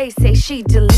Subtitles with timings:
[0.00, 0.89] they say she delicious,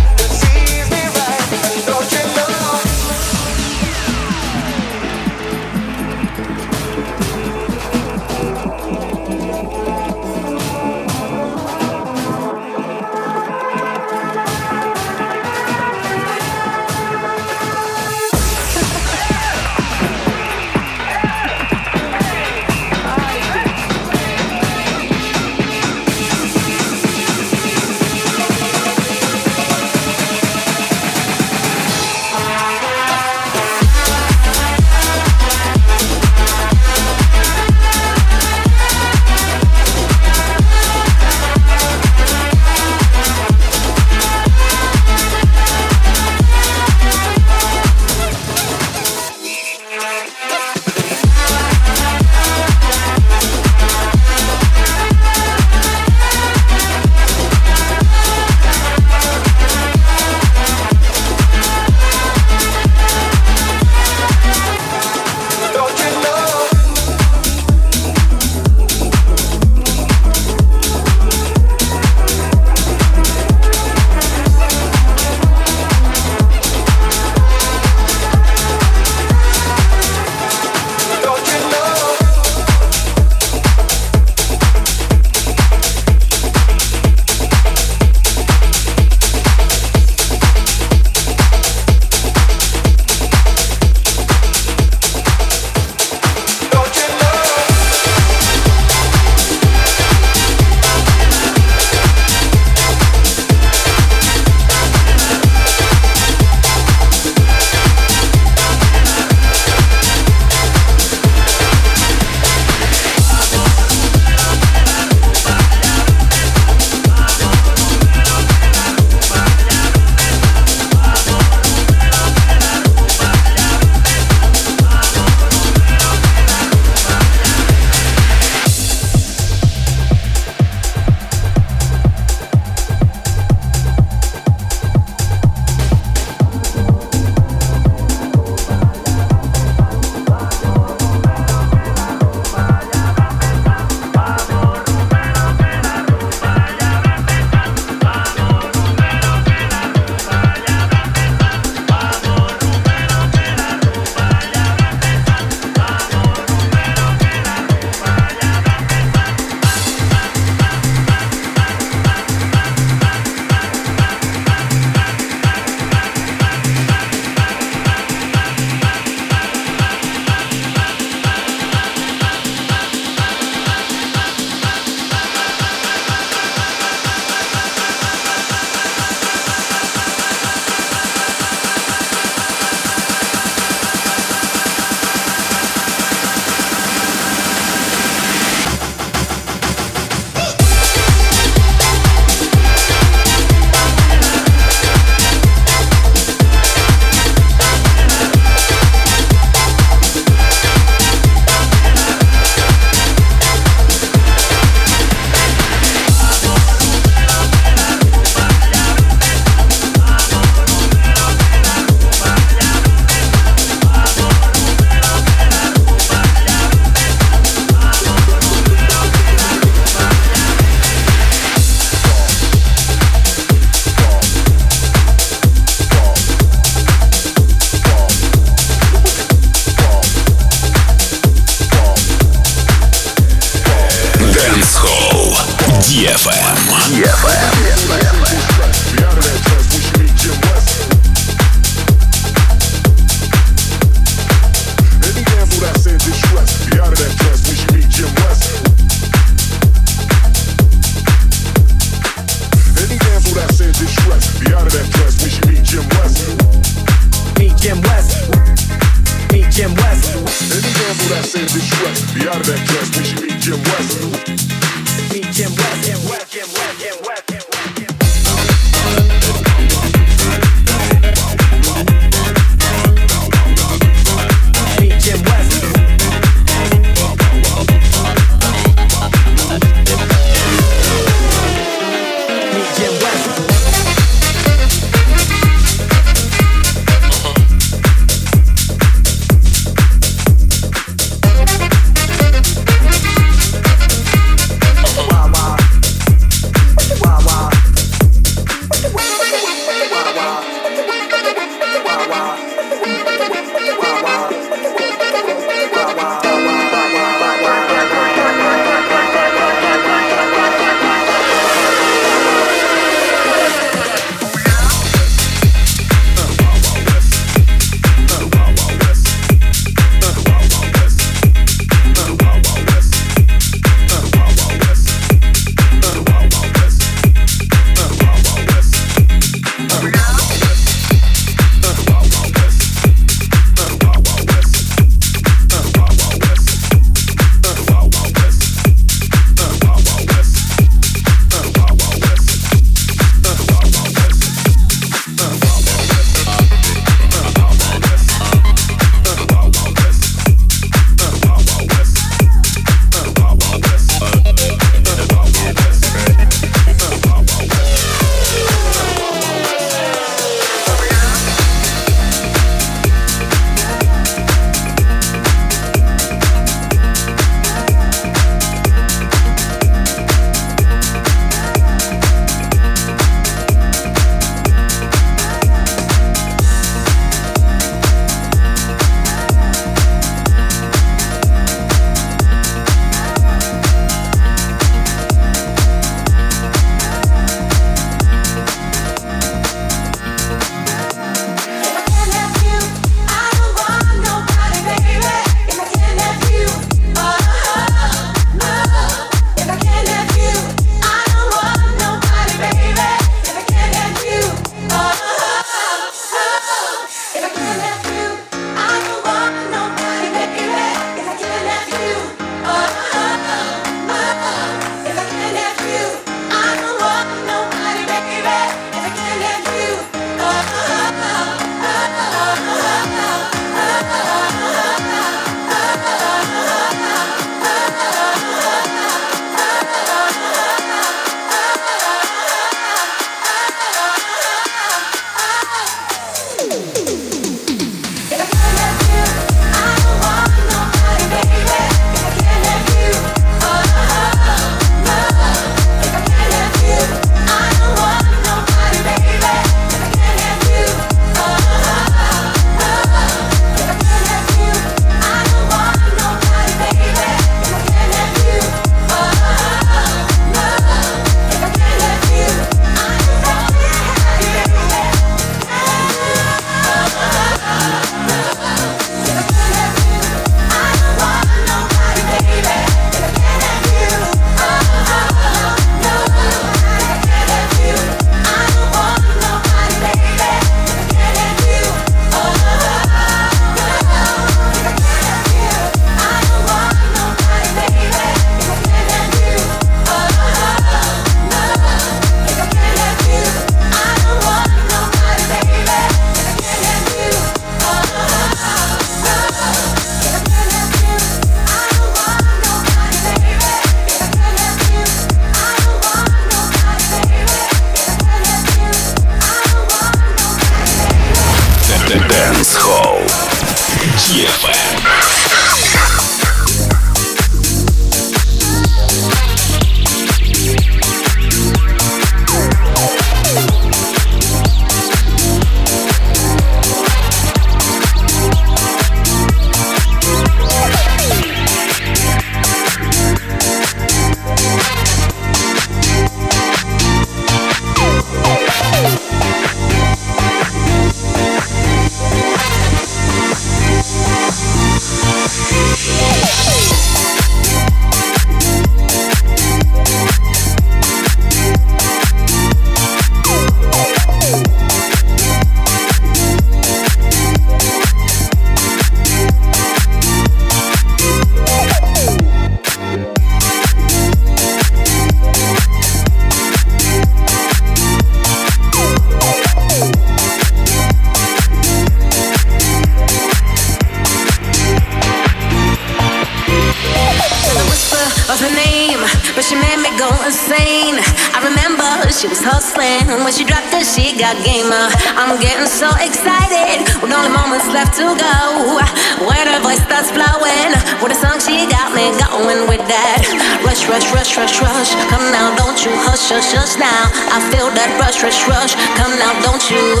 [596.32, 597.12] hush, hush now.
[597.28, 598.72] I feel that rush, rush, rush.
[598.96, 600.00] Come now, don't you?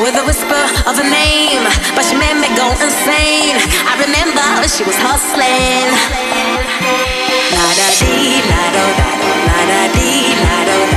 [0.00, 3.60] With a whisper of a name, but she made me go insane.
[3.84, 5.92] I remember she was hustling.
[7.52, 10.87] La da dee, la do da do, la da dee, la do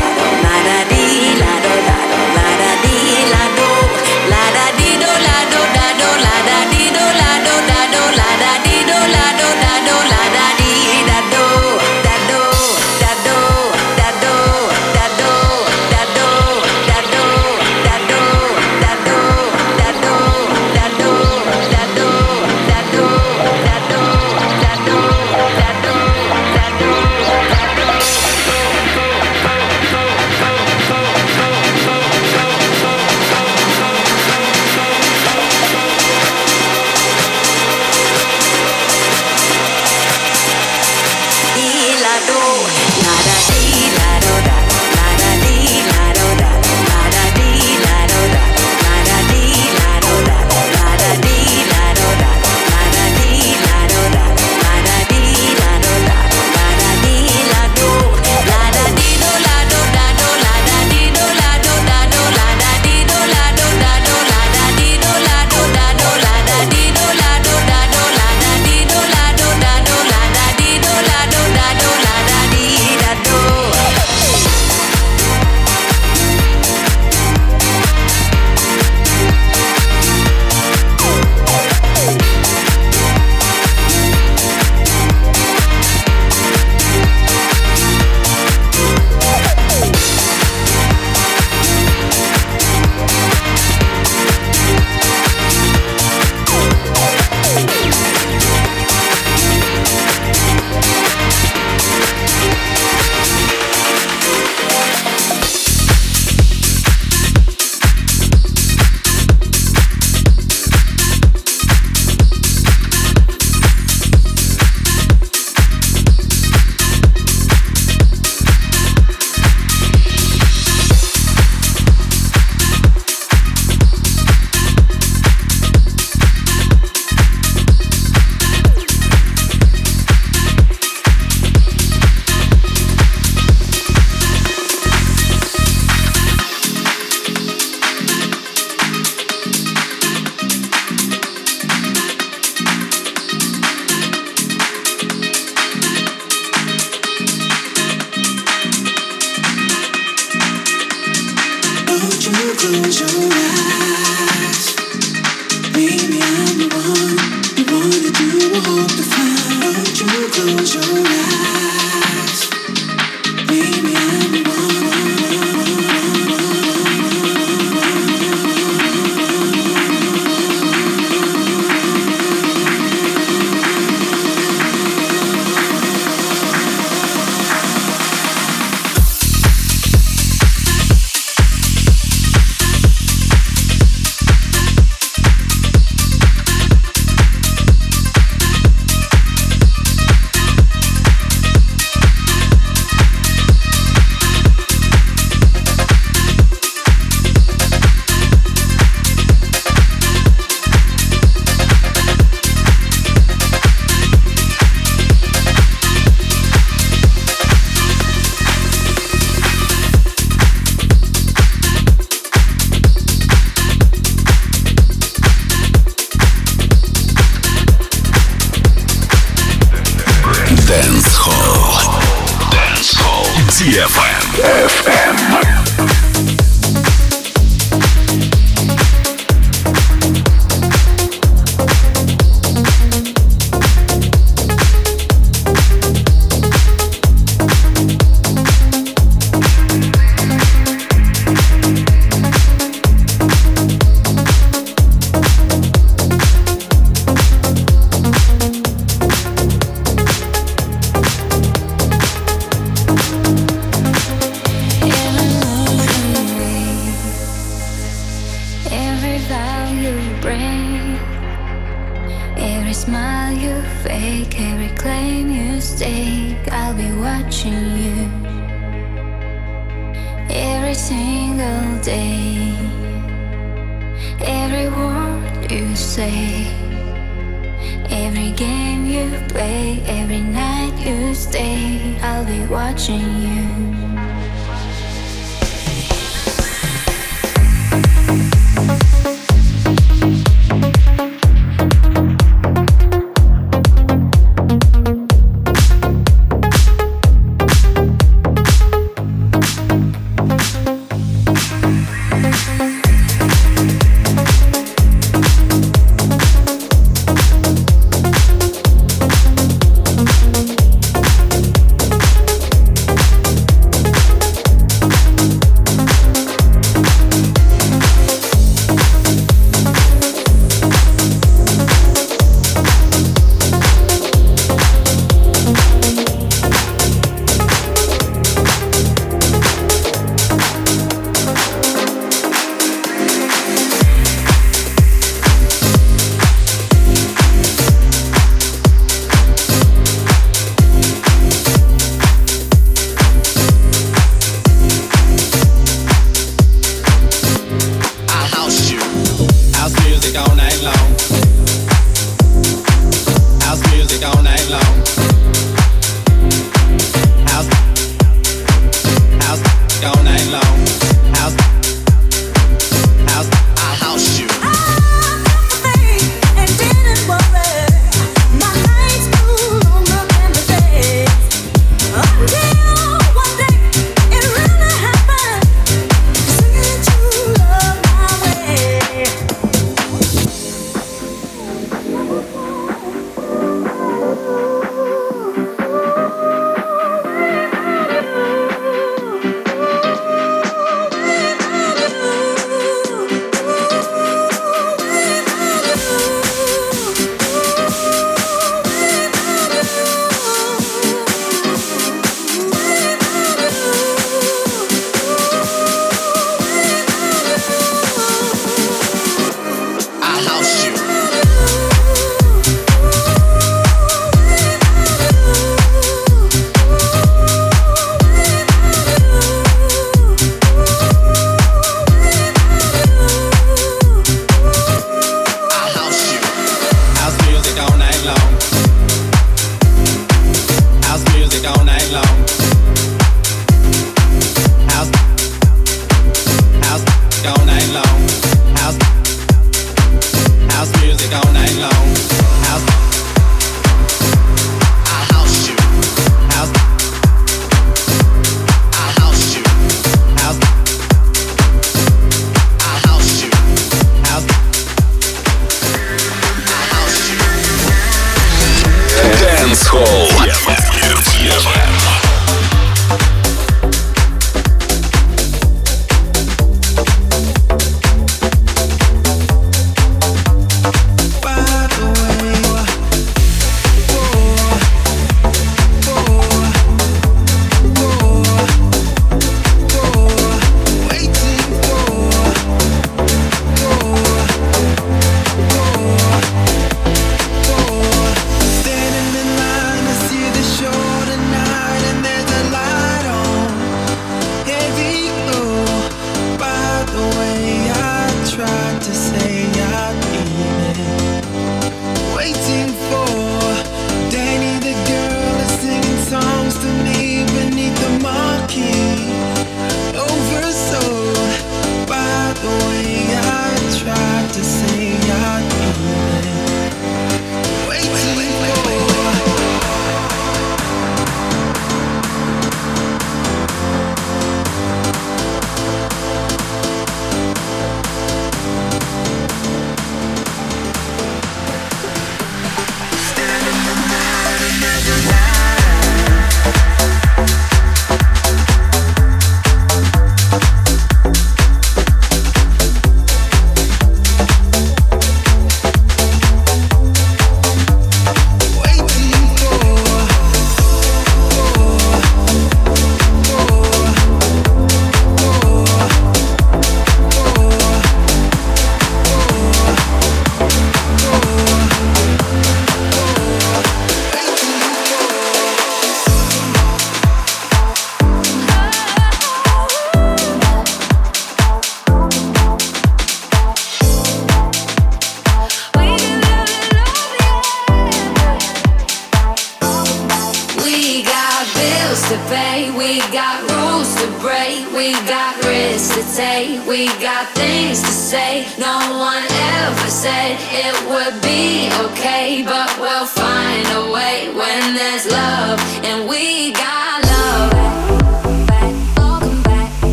[282.32, 283.81] be watching you.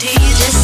[0.00, 0.63] the just